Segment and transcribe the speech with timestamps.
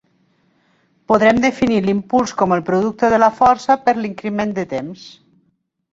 [1.11, 5.05] Podrem definir l'impuls com el producte de la força per l'increment de temps.